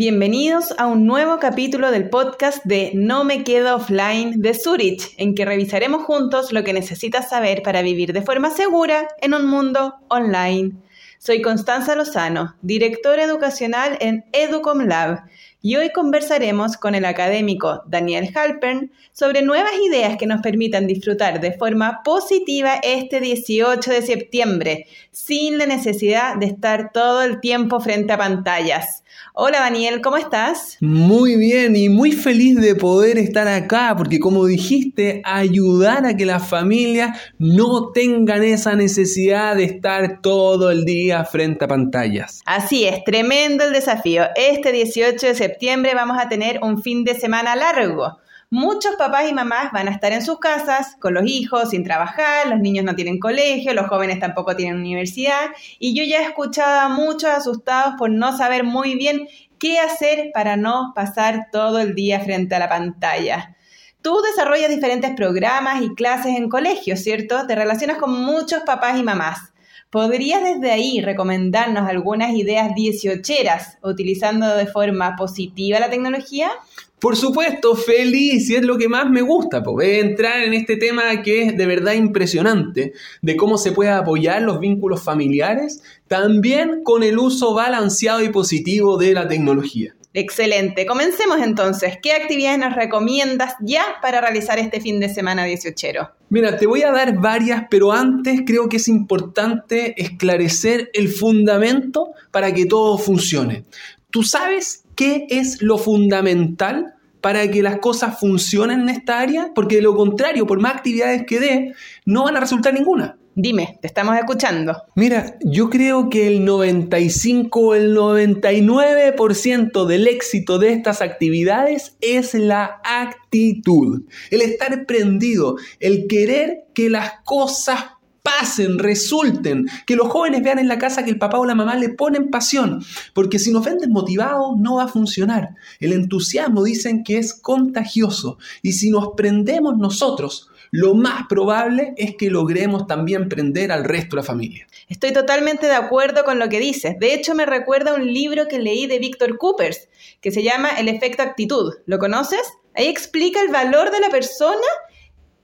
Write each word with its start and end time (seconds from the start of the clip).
Bienvenidos 0.00 0.72
a 0.78 0.86
un 0.86 1.06
nuevo 1.06 1.40
capítulo 1.40 1.90
del 1.90 2.08
podcast 2.08 2.64
de 2.64 2.92
No 2.94 3.24
me 3.24 3.42
quedo 3.42 3.74
offline 3.74 4.40
de 4.40 4.54
Zurich, 4.54 5.12
en 5.16 5.34
que 5.34 5.44
revisaremos 5.44 6.04
juntos 6.04 6.52
lo 6.52 6.62
que 6.62 6.72
necesitas 6.72 7.30
saber 7.30 7.62
para 7.64 7.82
vivir 7.82 8.12
de 8.12 8.22
forma 8.22 8.50
segura 8.50 9.08
en 9.20 9.34
un 9.34 9.46
mundo 9.46 9.96
online. 10.06 10.70
Soy 11.18 11.42
Constanza 11.42 11.96
Lozano, 11.96 12.54
directora 12.62 13.24
educacional 13.24 13.98
en 13.98 14.24
Educom 14.32 14.86
Lab, 14.86 15.24
y 15.60 15.74
hoy 15.74 15.90
conversaremos 15.90 16.76
con 16.76 16.94
el 16.94 17.04
académico 17.04 17.82
Daniel 17.88 18.30
Halpern 18.32 18.92
sobre 19.10 19.42
nuevas 19.42 19.72
ideas 19.84 20.16
que 20.16 20.28
nos 20.28 20.42
permitan 20.42 20.86
disfrutar 20.86 21.40
de 21.40 21.54
forma 21.54 22.02
positiva 22.04 22.74
este 22.84 23.20
18 23.20 23.90
de 23.90 24.02
septiembre, 24.02 24.86
sin 25.10 25.58
la 25.58 25.66
necesidad 25.66 26.36
de 26.36 26.46
estar 26.46 26.92
todo 26.92 27.22
el 27.22 27.40
tiempo 27.40 27.80
frente 27.80 28.12
a 28.12 28.18
pantallas. 28.18 29.02
Hola 29.34 29.60
Daniel, 29.60 30.00
¿cómo 30.00 30.16
estás? 30.16 30.76
Muy 30.80 31.36
bien 31.36 31.76
y 31.76 31.88
muy 31.88 32.12
feliz 32.12 32.56
de 32.56 32.74
poder 32.74 33.18
estar 33.18 33.46
acá 33.46 33.94
porque 33.96 34.18
como 34.18 34.46
dijiste, 34.46 35.22
ayudar 35.24 36.06
a 36.06 36.16
que 36.16 36.26
las 36.26 36.48
familias 36.48 37.18
no 37.38 37.92
tengan 37.92 38.42
esa 38.42 38.74
necesidad 38.74 39.56
de 39.56 39.64
estar 39.64 40.20
todo 40.20 40.70
el 40.70 40.84
día 40.84 41.24
frente 41.24 41.64
a 41.64 41.68
pantallas. 41.68 42.42
Así 42.46 42.84
es, 42.84 43.04
tremendo 43.04 43.64
el 43.64 43.72
desafío. 43.72 44.24
Este 44.34 44.72
18 44.72 45.26
de 45.26 45.34
septiembre 45.34 45.94
vamos 45.94 46.18
a 46.20 46.28
tener 46.28 46.60
un 46.62 46.82
fin 46.82 47.04
de 47.04 47.14
semana 47.14 47.54
largo. 47.54 48.18
Muchos 48.50 48.96
papás 48.96 49.28
y 49.28 49.34
mamás 49.34 49.72
van 49.72 49.88
a 49.88 49.90
estar 49.90 50.10
en 50.10 50.24
sus 50.24 50.38
casas 50.38 50.96
con 50.98 51.12
los 51.12 51.26
hijos 51.26 51.68
sin 51.68 51.84
trabajar, 51.84 52.48
los 52.48 52.60
niños 52.60 52.82
no 52.82 52.94
tienen 52.94 53.20
colegio, 53.20 53.74
los 53.74 53.88
jóvenes 53.88 54.20
tampoco 54.20 54.56
tienen 54.56 54.80
universidad 54.80 55.50
y 55.78 55.94
yo 55.94 56.02
ya 56.02 56.22
he 56.22 56.24
escuchado 56.28 56.80
a 56.80 56.88
muchos 56.88 57.28
asustados 57.28 57.96
por 57.98 58.10
no 58.10 58.34
saber 58.34 58.64
muy 58.64 58.94
bien 58.94 59.28
qué 59.58 59.78
hacer 59.78 60.30
para 60.32 60.56
no 60.56 60.92
pasar 60.94 61.48
todo 61.52 61.78
el 61.78 61.94
día 61.94 62.20
frente 62.20 62.54
a 62.54 62.58
la 62.58 62.70
pantalla. 62.70 63.54
Tú 64.00 64.18
desarrollas 64.22 64.70
diferentes 64.70 65.10
programas 65.14 65.82
y 65.82 65.94
clases 65.94 66.34
en 66.34 66.48
colegios, 66.48 67.00
¿cierto? 67.00 67.46
Te 67.46 67.54
relacionas 67.54 67.98
con 67.98 68.18
muchos 68.18 68.62
papás 68.62 68.98
y 68.98 69.02
mamás. 69.02 69.52
¿Podrías 69.90 70.42
desde 70.42 70.70
ahí 70.70 71.02
recomendarnos 71.02 71.86
algunas 71.86 72.34
ideas 72.34 72.74
dieciocheras 72.74 73.76
utilizando 73.82 74.56
de 74.56 74.66
forma 74.66 75.16
positiva 75.16 75.80
la 75.80 75.90
tecnología? 75.90 76.50
Por 76.98 77.16
supuesto, 77.16 77.76
feliz, 77.76 78.50
y 78.50 78.56
es 78.56 78.62
lo 78.62 78.76
que 78.76 78.88
más 78.88 79.08
me 79.08 79.22
gusta, 79.22 79.62
pues, 79.62 80.04
entrar 80.04 80.42
en 80.42 80.52
este 80.52 80.76
tema 80.76 81.22
que 81.22 81.42
es 81.42 81.56
de 81.56 81.66
verdad 81.66 81.92
impresionante, 81.92 82.92
de 83.22 83.36
cómo 83.36 83.56
se 83.56 83.72
puede 83.72 83.90
apoyar 83.90 84.42
los 84.42 84.58
vínculos 84.58 85.02
familiares, 85.02 85.82
también 86.08 86.82
con 86.82 87.04
el 87.04 87.18
uso 87.18 87.54
balanceado 87.54 88.22
y 88.22 88.30
positivo 88.30 88.96
de 88.96 89.14
la 89.14 89.28
tecnología. 89.28 89.94
Excelente, 90.14 90.86
comencemos 90.86 91.38
entonces. 91.40 91.98
¿Qué 92.02 92.12
actividades 92.12 92.58
nos 92.58 92.74
recomiendas 92.74 93.54
ya 93.60 93.84
para 94.02 94.20
realizar 94.20 94.58
este 94.58 94.80
fin 94.80 94.98
de 94.98 95.08
semana 95.08 95.44
18? 95.44 96.10
Mira, 96.30 96.56
te 96.56 96.66
voy 96.66 96.82
a 96.82 96.90
dar 96.90 97.14
varias, 97.20 97.64
pero 97.70 97.92
antes 97.92 98.40
creo 98.44 98.68
que 98.68 98.78
es 98.78 98.88
importante 98.88 100.00
esclarecer 100.02 100.90
el 100.94 101.08
fundamento 101.08 102.08
para 102.32 102.52
que 102.52 102.66
todo 102.66 102.98
funcione. 102.98 103.64
¿Tú 104.10 104.24
sabes 104.24 104.82
qué 104.98 105.28
es 105.30 105.62
lo 105.62 105.78
fundamental 105.78 106.94
para 107.20 107.48
que 107.48 107.62
las 107.62 107.78
cosas 107.78 108.18
funcionen 108.18 108.80
en 108.80 108.88
esta 108.88 109.20
área? 109.20 109.52
Porque 109.54 109.76
de 109.76 109.82
lo 109.82 109.94
contrario, 109.94 110.44
por 110.44 110.58
más 110.60 110.74
actividades 110.74 111.22
que 111.24 111.38
dé, 111.38 111.72
no 112.04 112.24
van 112.24 112.36
a 112.36 112.40
resultar 112.40 112.74
ninguna. 112.74 113.16
Dime, 113.36 113.78
te 113.80 113.86
estamos 113.86 114.16
escuchando. 114.16 114.82
Mira, 114.96 115.36
yo 115.44 115.70
creo 115.70 116.10
que 116.10 116.26
el 116.26 116.44
95 116.44 117.60
o 117.60 117.76
el 117.76 117.96
99% 117.96 119.86
del 119.86 120.08
éxito 120.08 120.58
de 120.58 120.72
estas 120.72 121.00
actividades 121.00 121.96
es 122.00 122.34
la 122.34 122.80
actitud, 122.82 124.02
el 124.32 124.42
estar 124.42 124.84
prendido, 124.84 125.54
el 125.78 126.08
querer 126.08 126.64
que 126.74 126.90
las 126.90 127.12
cosas 127.24 127.84
pasen, 128.22 128.78
resulten, 128.78 129.66
que 129.86 129.96
los 129.96 130.08
jóvenes 130.08 130.42
vean 130.42 130.58
en 130.58 130.68
la 130.68 130.78
casa 130.78 131.04
que 131.04 131.10
el 131.10 131.18
papá 131.18 131.38
o 131.38 131.44
la 131.44 131.54
mamá 131.54 131.76
le 131.76 131.88
ponen 131.90 132.30
pasión, 132.30 132.84
porque 133.14 133.38
si 133.38 133.52
nos 133.52 133.64
ven 133.64 133.78
desmotivados 133.78 134.56
no 134.58 134.76
va 134.76 134.84
a 134.84 134.88
funcionar. 134.88 135.54
El 135.80 135.92
entusiasmo 135.92 136.62
dicen 136.62 137.04
que 137.04 137.18
es 137.18 137.34
contagioso 137.34 138.38
y 138.62 138.72
si 138.72 138.90
nos 138.90 139.10
prendemos 139.16 139.76
nosotros, 139.76 140.50
lo 140.70 140.94
más 140.94 141.26
probable 141.28 141.94
es 141.96 142.14
que 142.16 142.30
logremos 142.30 142.86
también 142.86 143.28
prender 143.28 143.72
al 143.72 143.84
resto 143.84 144.16
de 144.16 144.22
la 144.22 144.26
familia. 144.26 144.66
Estoy 144.88 145.12
totalmente 145.12 145.66
de 145.66 145.74
acuerdo 145.74 146.24
con 146.24 146.38
lo 146.38 146.48
que 146.48 146.60
dices. 146.60 146.98
De 146.98 147.14
hecho, 147.14 147.34
me 147.34 147.46
recuerda 147.46 147.94
un 147.94 148.12
libro 148.12 148.48
que 148.48 148.58
leí 148.58 148.86
de 148.86 148.98
Víctor 148.98 149.38
Coopers, 149.38 149.88
que 150.20 150.30
se 150.30 150.42
llama 150.42 150.70
El 150.78 150.88
efecto 150.88 151.22
actitud. 151.22 151.74
¿Lo 151.86 151.98
conoces? 151.98 152.42
Ahí 152.74 152.86
explica 152.86 153.40
el 153.40 153.48
valor 153.48 153.90
de 153.90 154.00
la 154.00 154.10
persona 154.10 154.66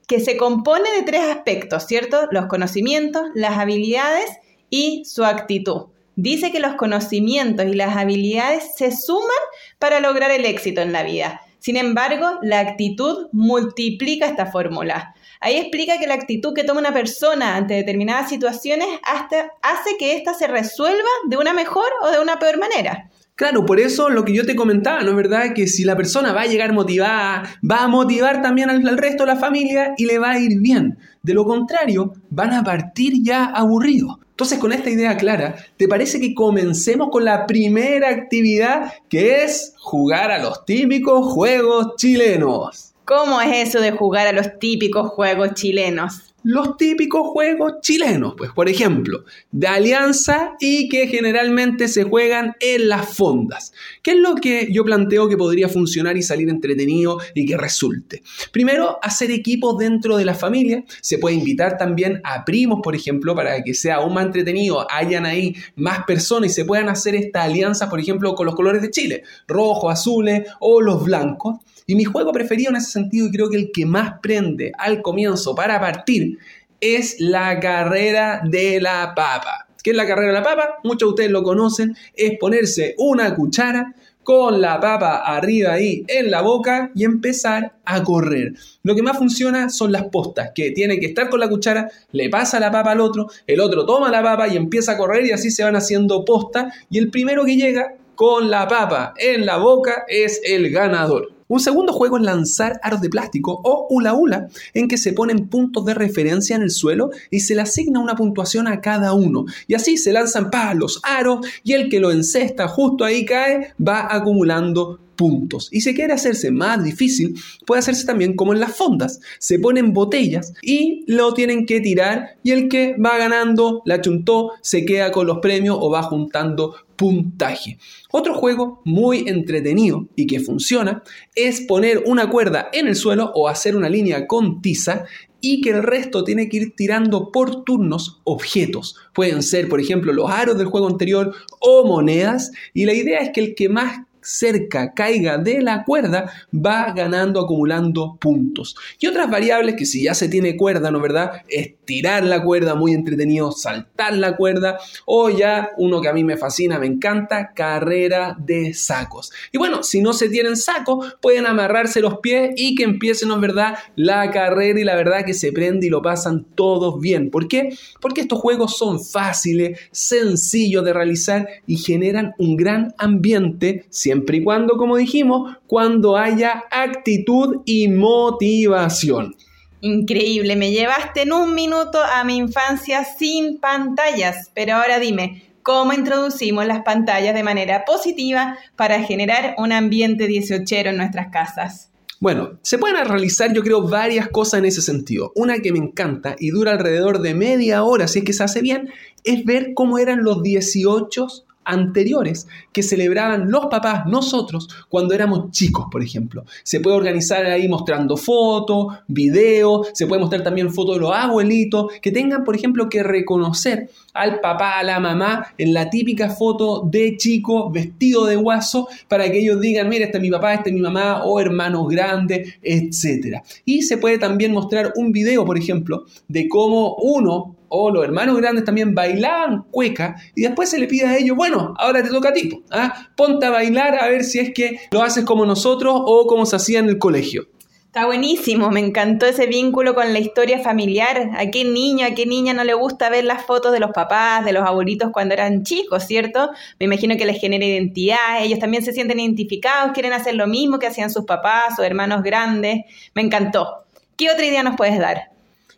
que 0.06 0.20
se 0.20 0.36
compone 0.36 0.90
de 0.92 1.02
tres 1.02 1.22
aspectos, 1.22 1.86
¿cierto? 1.86 2.28
Los 2.30 2.46
conocimientos, 2.46 3.22
las 3.34 3.58
habilidades 3.58 4.30
y 4.70 5.04
su 5.04 5.24
actitud. 5.24 5.86
Dice 6.16 6.52
que 6.52 6.60
los 6.60 6.74
conocimientos 6.74 7.66
y 7.66 7.74
las 7.74 7.96
habilidades 7.96 8.64
se 8.76 8.92
suman 8.92 9.30
para 9.78 10.00
lograr 10.00 10.30
el 10.30 10.44
éxito 10.44 10.80
en 10.80 10.92
la 10.92 11.02
vida. 11.02 11.40
Sin 11.58 11.76
embargo, 11.76 12.38
la 12.42 12.60
actitud 12.60 13.28
multiplica 13.32 14.26
esta 14.26 14.46
fórmula. 14.46 15.14
Ahí 15.40 15.56
explica 15.56 15.98
que 15.98 16.06
la 16.06 16.14
actitud 16.14 16.54
que 16.54 16.62
toma 16.62 16.80
una 16.80 16.92
persona 16.92 17.56
ante 17.56 17.74
determinadas 17.74 18.28
situaciones 18.28 18.86
hace 19.02 19.96
que 19.98 20.14
ésta 20.16 20.34
se 20.34 20.46
resuelva 20.46 21.08
de 21.26 21.36
una 21.38 21.54
mejor 21.54 21.86
o 22.02 22.10
de 22.10 22.20
una 22.20 22.38
peor 22.38 22.58
manera. 22.58 23.10
Claro, 23.36 23.66
por 23.66 23.80
eso 23.80 24.10
lo 24.10 24.24
que 24.24 24.32
yo 24.32 24.46
te 24.46 24.54
comentaba, 24.54 25.02
¿no 25.02 25.10
es 25.10 25.16
verdad? 25.16 25.54
Que 25.54 25.66
si 25.66 25.82
la 25.82 25.96
persona 25.96 26.32
va 26.32 26.42
a 26.42 26.46
llegar 26.46 26.72
motivada, 26.72 27.42
va 27.68 27.82
a 27.82 27.88
motivar 27.88 28.42
también 28.42 28.70
al, 28.70 28.96
resto 28.96 29.24
de 29.24 29.34
la 29.34 29.36
familia 29.36 29.94
y 29.96 30.06
le 30.06 30.20
va 30.20 30.32
a 30.32 30.38
ir 30.38 30.60
bien. 30.60 30.98
De 31.20 31.34
lo 31.34 31.44
contrario, 31.44 32.12
van 32.30 32.52
a 32.52 32.62
partir 32.62 33.14
ya 33.24 33.46
aburridos. 33.46 34.18
Entonces, 34.30 34.60
con 34.60 34.72
esta 34.72 34.88
idea 34.88 35.16
clara, 35.16 35.56
¿te 35.76 35.88
parece 35.88 36.20
que 36.20 36.32
comencemos 36.32 37.08
con 37.10 37.24
la 37.24 37.46
primera 37.46 38.08
actividad 38.08 38.92
que 39.08 39.42
es 39.42 39.74
jugar 39.78 40.30
a 40.30 40.38
los 40.38 40.64
típicos 40.64 41.32
juegos 41.32 41.96
chilenos? 41.96 42.94
¿Cómo 43.04 43.40
es 43.40 43.68
eso 43.68 43.80
de 43.80 43.90
jugar 43.90 44.28
a 44.28 44.32
los 44.32 44.60
típicos 44.60 45.10
juegos 45.10 45.54
chilenos? 45.54 46.33
Los 46.44 46.76
típicos 46.76 47.22
juegos 47.28 47.74
chilenos, 47.80 48.34
pues 48.36 48.52
por 48.52 48.68
ejemplo, 48.68 49.24
de 49.50 49.66
alianza 49.66 50.52
y 50.60 50.88
que 50.88 51.08
generalmente 51.08 51.88
se 51.88 52.04
juegan 52.04 52.54
en 52.60 52.88
las 52.88 53.16
fondas. 53.16 53.72
¿Qué 54.02 54.12
es 54.12 54.18
lo 54.18 54.34
que 54.34 54.68
yo 54.70 54.84
planteo 54.84 55.28
que 55.28 55.38
podría 55.38 55.68
funcionar 55.70 56.16
y 56.16 56.22
salir 56.22 56.50
entretenido 56.50 57.18
y 57.34 57.46
que 57.46 57.56
resulte? 57.56 58.22
Primero, 58.52 58.98
hacer 59.02 59.30
equipos 59.30 59.78
dentro 59.78 60.18
de 60.18 60.26
la 60.26 60.34
familia. 60.34 60.84
Se 61.00 61.18
puede 61.18 61.36
invitar 61.36 61.78
también 61.78 62.20
a 62.24 62.44
primos, 62.44 62.80
por 62.82 62.94
ejemplo, 62.94 63.34
para 63.34 63.62
que 63.62 63.72
sea 63.72 63.96
aún 63.96 64.12
más 64.12 64.26
entretenido, 64.26 64.86
hayan 64.90 65.24
ahí 65.24 65.56
más 65.76 66.04
personas 66.04 66.50
y 66.50 66.54
se 66.54 66.66
puedan 66.66 66.90
hacer 66.90 67.14
esta 67.14 67.42
alianza, 67.42 67.88
por 67.88 68.00
ejemplo, 68.00 68.34
con 68.34 68.44
los 68.44 68.54
colores 68.54 68.82
de 68.82 68.90
Chile, 68.90 69.22
rojo, 69.48 69.88
azules 69.88 70.46
o 70.60 70.82
los 70.82 71.04
blancos. 71.04 71.56
Y 71.86 71.94
mi 71.96 72.04
juego 72.04 72.32
preferido 72.32 72.70
en 72.70 72.76
ese 72.76 72.90
sentido, 72.90 73.26
y 73.26 73.30
creo 73.30 73.50
que 73.50 73.58
el 73.58 73.70
que 73.70 73.84
más 73.84 74.14
prende 74.22 74.72
al 74.78 75.02
comienzo 75.02 75.54
para 75.54 75.78
partir, 75.78 76.33
es 76.80 77.16
la 77.18 77.60
carrera 77.60 78.42
de 78.44 78.80
la 78.80 79.14
papa. 79.14 79.66
¿Qué 79.82 79.90
es 79.90 79.96
la 79.96 80.06
carrera 80.06 80.28
de 80.28 80.34
la 80.34 80.42
papa? 80.42 80.78
Muchos 80.82 81.08
de 81.08 81.10
ustedes 81.10 81.30
lo 81.30 81.42
conocen. 81.42 81.96
Es 82.14 82.38
ponerse 82.38 82.94
una 82.98 83.34
cuchara 83.34 83.94
con 84.24 84.60
la 84.60 84.80
papa 84.80 85.18
arriba 85.18 85.74
ahí 85.74 86.04
en 86.08 86.30
la 86.30 86.40
boca 86.40 86.90
y 86.94 87.04
empezar 87.04 87.74
a 87.84 88.02
correr. 88.02 88.54
Lo 88.82 88.94
que 88.94 89.02
más 89.02 89.18
funciona 89.18 89.68
son 89.68 89.92
las 89.92 90.04
postas, 90.04 90.52
que 90.54 90.70
tiene 90.70 90.98
que 90.98 91.06
estar 91.06 91.28
con 91.28 91.38
la 91.38 91.48
cuchara, 91.48 91.90
le 92.12 92.30
pasa 92.30 92.58
la 92.58 92.72
papa 92.72 92.92
al 92.92 93.00
otro, 93.00 93.28
el 93.46 93.60
otro 93.60 93.84
toma 93.84 94.10
la 94.10 94.22
papa 94.22 94.48
y 94.48 94.56
empieza 94.56 94.92
a 94.92 94.96
correr 94.96 95.26
y 95.26 95.32
así 95.32 95.50
se 95.50 95.62
van 95.62 95.76
haciendo 95.76 96.24
postas 96.24 96.74
y 96.90 96.98
el 96.98 97.10
primero 97.10 97.44
que 97.44 97.56
llega 97.56 97.94
con 98.14 98.50
la 98.50 98.66
papa 98.66 99.12
en 99.18 99.44
la 99.44 99.58
boca 99.58 100.04
es 100.08 100.40
el 100.42 100.70
ganador. 100.70 101.33
Un 101.54 101.60
segundo 101.60 101.92
juego 101.92 102.16
es 102.16 102.24
lanzar 102.24 102.80
aros 102.82 103.00
de 103.00 103.08
plástico 103.08 103.60
o 103.62 103.86
hula 103.88 104.12
hula, 104.12 104.48
en 104.72 104.88
que 104.88 104.98
se 104.98 105.12
ponen 105.12 105.48
puntos 105.48 105.84
de 105.84 105.94
referencia 105.94 106.56
en 106.56 106.62
el 106.62 106.72
suelo 106.72 107.10
y 107.30 107.38
se 107.40 107.54
le 107.54 107.60
asigna 107.60 108.00
una 108.00 108.16
puntuación 108.16 108.66
a 108.66 108.80
cada 108.80 109.12
uno. 109.12 109.44
Y 109.68 109.74
así 109.74 109.96
se 109.96 110.12
lanzan 110.12 110.50
palos, 110.50 111.00
aros 111.04 111.46
y 111.62 111.74
el 111.74 111.88
que 111.88 112.00
lo 112.00 112.10
encesta 112.10 112.66
justo 112.66 113.04
ahí 113.04 113.24
cae 113.24 113.72
va 113.80 114.12
acumulando 114.12 114.98
puntos. 115.16 115.68
Y 115.72 115.80
si 115.80 115.94
quiere 115.94 116.12
hacerse 116.12 116.50
más 116.50 116.82
difícil, 116.82 117.34
puede 117.66 117.80
hacerse 117.80 118.06
también 118.06 118.36
como 118.36 118.52
en 118.52 118.60
las 118.60 118.76
fondas. 118.76 119.20
Se 119.38 119.58
ponen 119.58 119.92
botellas 119.92 120.52
y 120.62 121.04
lo 121.06 121.34
tienen 121.34 121.66
que 121.66 121.80
tirar 121.80 122.36
y 122.42 122.52
el 122.52 122.68
que 122.68 122.96
va 122.96 123.18
ganando 123.18 123.82
la 123.84 124.00
chuntó 124.00 124.52
se 124.62 124.84
queda 124.84 125.12
con 125.12 125.26
los 125.26 125.38
premios 125.38 125.76
o 125.80 125.90
va 125.90 126.02
juntando 126.02 126.74
puntaje. 126.96 127.78
Otro 128.10 128.34
juego 128.34 128.80
muy 128.84 129.28
entretenido 129.28 130.06
y 130.16 130.26
que 130.26 130.40
funciona 130.40 131.02
es 131.34 131.62
poner 131.62 132.04
una 132.06 132.30
cuerda 132.30 132.68
en 132.72 132.86
el 132.86 132.96
suelo 132.96 133.32
o 133.34 133.48
hacer 133.48 133.76
una 133.76 133.88
línea 133.88 134.26
con 134.26 134.62
tiza 134.62 135.04
y 135.40 135.60
que 135.60 135.70
el 135.70 135.82
resto 135.82 136.24
tiene 136.24 136.48
que 136.48 136.56
ir 136.56 136.74
tirando 136.74 137.30
por 137.30 137.64
turnos 137.64 138.22
objetos. 138.24 138.96
Pueden 139.12 139.42
ser, 139.42 139.68
por 139.68 139.78
ejemplo, 139.78 140.12
los 140.12 140.30
aros 140.30 140.56
del 140.56 140.68
juego 140.68 140.88
anterior 140.88 141.34
o 141.60 141.86
monedas 141.86 142.50
y 142.72 142.86
la 142.86 142.94
idea 142.94 143.18
es 143.18 143.30
que 143.30 143.40
el 143.40 143.54
que 143.54 143.68
más 143.68 144.06
cerca 144.24 144.92
caiga 144.94 145.38
de 145.38 145.60
la 145.62 145.84
cuerda, 145.84 146.32
va 146.52 146.92
ganando, 146.92 147.40
acumulando 147.40 148.16
puntos. 148.20 148.74
Y 148.98 149.06
otras 149.06 149.30
variables 149.30 149.76
que 149.76 149.86
si 149.86 150.02
ya 150.02 150.14
se 150.14 150.28
tiene 150.28 150.56
cuerda, 150.56 150.90
¿no 150.90 151.00
verdad? 151.00 151.42
Estirar 151.48 152.24
la 152.24 152.42
cuerda, 152.42 152.74
muy 152.74 152.92
entretenido, 152.92 153.52
saltar 153.52 154.16
la 154.16 154.36
cuerda, 154.36 154.78
o 155.04 155.30
ya 155.30 155.70
uno 155.76 156.00
que 156.00 156.08
a 156.08 156.12
mí 156.12 156.24
me 156.24 156.36
fascina, 156.36 156.78
me 156.78 156.86
encanta, 156.86 157.52
carrera 157.54 158.36
de 158.38 158.74
sacos. 158.74 159.30
Y 159.52 159.58
bueno, 159.58 159.82
si 159.82 160.00
no 160.00 160.12
se 160.12 160.28
tienen 160.28 160.56
sacos, 160.56 161.16
pueden 161.20 161.46
amarrarse 161.46 162.00
los 162.00 162.18
pies 162.18 162.52
y 162.56 162.74
que 162.74 162.84
empiecen, 162.84 163.28
¿no 163.28 163.44
verdad? 163.44 163.76
La 163.96 164.30
carrera 164.30 164.80
y 164.80 164.84
la 164.84 164.96
verdad 164.96 165.24
que 165.24 165.34
se 165.34 165.52
prende 165.52 165.86
y 165.86 165.90
lo 165.90 166.00
pasan 166.00 166.44
todos 166.54 167.00
bien. 167.00 167.30
¿Por 167.30 167.48
qué? 167.48 167.76
Porque 168.00 168.22
estos 168.22 168.40
juegos 168.40 168.76
son 168.76 169.04
fáciles, 169.04 169.78
sencillos 169.90 170.84
de 170.84 170.92
realizar 170.92 171.48
y 171.66 171.76
generan 171.76 172.32
un 172.38 172.56
gran 172.56 172.94
ambiente, 172.98 173.84
y 174.14 174.44
cuando, 174.44 174.76
como 174.76 174.96
dijimos, 174.96 175.56
cuando 175.66 176.16
haya 176.16 176.64
actitud 176.70 177.62
y 177.64 177.88
motivación. 177.88 179.34
Increíble, 179.80 180.56
me 180.56 180.70
llevaste 180.70 181.22
en 181.22 181.32
un 181.32 181.54
minuto 181.54 182.02
a 182.02 182.24
mi 182.24 182.36
infancia 182.36 183.04
sin 183.04 183.58
pantallas, 183.58 184.50
pero 184.54 184.76
ahora 184.76 184.98
dime, 184.98 185.42
¿cómo 185.62 185.92
introducimos 185.92 186.66
las 186.66 186.82
pantallas 186.82 187.34
de 187.34 187.42
manera 187.42 187.84
positiva 187.84 188.56
para 188.76 189.02
generar 189.02 189.54
un 189.58 189.72
ambiente 189.72 190.26
18 190.26 190.74
en 190.76 190.96
nuestras 190.96 191.30
casas? 191.30 191.90
Bueno, 192.20 192.58
se 192.62 192.78
pueden 192.78 193.04
realizar 193.04 193.52
yo 193.52 193.62
creo 193.62 193.86
varias 193.86 194.28
cosas 194.28 194.60
en 194.60 194.64
ese 194.64 194.80
sentido. 194.80 195.32
Una 195.34 195.58
que 195.58 195.72
me 195.72 195.78
encanta 195.78 196.36
y 196.38 196.48
dura 196.48 196.72
alrededor 196.72 197.20
de 197.20 197.34
media 197.34 197.82
hora 197.82 198.08
si 198.08 198.20
es 198.20 198.24
que 198.24 198.32
se 198.32 198.44
hace 198.44 198.62
bien, 198.62 198.88
es 199.24 199.44
ver 199.44 199.74
cómo 199.74 199.98
eran 199.98 200.24
los 200.24 200.42
18 200.42 201.43
anteriores 201.64 202.46
que 202.72 202.82
celebraban 202.82 203.50
los 203.50 203.66
papás, 203.66 204.06
nosotros, 204.06 204.68
cuando 204.88 205.14
éramos 205.14 205.50
chicos, 205.50 205.86
por 205.90 206.02
ejemplo. 206.02 206.44
Se 206.62 206.80
puede 206.80 206.96
organizar 206.96 207.44
ahí 207.46 207.68
mostrando 207.68 208.16
fotos, 208.16 208.94
videos, 209.08 209.88
se 209.92 210.06
puede 210.06 210.20
mostrar 210.20 210.42
también 210.42 210.72
fotos 210.72 210.96
de 210.96 211.00
los 211.00 211.14
abuelitos, 211.14 211.92
que 212.00 212.10
tengan, 212.10 212.44
por 212.44 212.56
ejemplo, 212.56 212.88
que 212.88 213.02
reconocer 213.02 213.90
al 214.12 214.40
papá, 214.40 214.78
a 214.78 214.82
la 214.82 215.00
mamá, 215.00 215.46
en 215.58 215.74
la 215.74 215.90
típica 215.90 216.30
foto 216.30 216.82
de 216.88 217.16
chico 217.16 217.70
vestido 217.70 218.26
de 218.26 218.36
guaso, 218.36 218.88
para 219.08 219.30
que 219.30 219.40
ellos 219.40 219.60
digan, 219.60 219.88
mira, 219.88 220.06
este 220.06 220.18
es 220.18 220.22
mi 220.22 220.30
papá, 220.30 220.54
este 220.54 220.70
es 220.70 220.74
mi 220.74 220.80
mamá, 220.80 221.24
o 221.24 221.40
hermanos 221.40 221.88
grandes, 221.88 222.54
etc. 222.62 223.42
Y 223.64 223.82
se 223.82 223.98
puede 223.98 224.18
también 224.18 224.52
mostrar 224.52 224.92
un 224.96 225.12
video, 225.12 225.44
por 225.44 225.58
ejemplo, 225.58 226.04
de 226.28 226.48
cómo 226.48 226.94
uno 226.96 227.56
o 227.76 227.90
los 227.90 228.04
hermanos 228.04 228.36
grandes 228.36 228.64
también 228.64 228.94
bailaban 228.94 229.64
cueca 229.70 230.14
y 230.34 230.42
después 230.42 230.70
se 230.70 230.78
le 230.78 230.86
pide 230.86 231.06
a 231.06 231.16
ellos, 231.16 231.36
bueno, 231.36 231.74
ahora 231.76 232.02
te 232.02 232.08
toca 232.08 232.28
a 232.28 232.32
ti, 232.32 232.62
¿ah? 232.70 233.08
ponte 233.16 233.46
a 233.46 233.50
bailar 233.50 233.98
a 233.98 234.08
ver 234.08 234.22
si 234.22 234.38
es 234.38 234.52
que 234.54 234.78
lo 234.92 235.02
haces 235.02 235.24
como 235.24 235.44
nosotros 235.44 235.94
o 235.96 236.26
como 236.26 236.46
se 236.46 236.56
hacía 236.56 236.78
en 236.78 236.88
el 236.88 236.98
colegio. 236.98 237.48
Está 237.94 238.06
buenísimo, 238.06 238.70
me 238.70 238.80
encantó 238.80 239.24
ese 239.24 239.46
vínculo 239.46 239.94
con 239.94 240.12
la 240.12 240.18
historia 240.18 240.58
familiar. 240.58 241.30
¿A 241.36 241.50
qué 241.50 241.64
niño, 241.64 242.04
a 242.04 242.10
qué 242.10 242.26
niña 242.26 242.52
no 242.52 242.64
le 242.64 242.74
gusta 242.74 243.08
ver 243.08 243.22
las 243.22 243.44
fotos 243.44 243.72
de 243.72 243.78
los 243.78 243.92
papás, 243.92 244.44
de 244.44 244.52
los 244.52 244.64
abuelitos 244.64 245.10
cuando 245.12 245.32
eran 245.32 245.62
chicos, 245.62 246.02
cierto? 246.02 246.50
Me 246.80 246.86
imagino 246.86 247.16
que 247.16 247.24
les 247.24 247.40
genera 247.40 247.64
identidad, 247.64 248.42
ellos 248.42 248.58
también 248.58 248.82
se 248.82 248.92
sienten 248.92 249.20
identificados, 249.20 249.92
quieren 249.92 250.12
hacer 250.12 250.34
lo 250.34 250.48
mismo 250.48 250.80
que 250.80 250.88
hacían 250.88 251.08
sus 251.08 251.24
papás 251.24 251.78
o 251.78 251.84
hermanos 251.84 252.24
grandes. 252.24 252.80
Me 253.14 253.22
encantó. 253.22 253.84
¿Qué 254.16 254.28
otra 254.28 254.44
idea 254.44 254.64
nos 254.64 254.74
puedes 254.74 254.98
dar? 254.98 255.30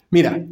Mira, 0.08 0.42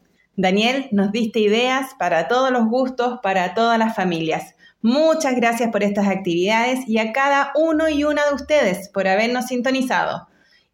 Daniel, 0.42 0.88
nos 0.90 1.12
diste 1.12 1.38
ideas 1.38 1.92
para 2.00 2.26
todos 2.26 2.50
los 2.50 2.66
gustos, 2.66 3.20
para 3.22 3.54
todas 3.54 3.78
las 3.78 3.94
familias. 3.94 4.56
Muchas 4.80 5.36
gracias 5.36 5.70
por 5.70 5.84
estas 5.84 6.08
actividades 6.08 6.80
y 6.88 6.98
a 6.98 7.12
cada 7.12 7.52
uno 7.54 7.88
y 7.88 8.02
una 8.02 8.26
de 8.26 8.34
ustedes 8.34 8.88
por 8.88 9.06
habernos 9.06 9.46
sintonizado. 9.46 10.26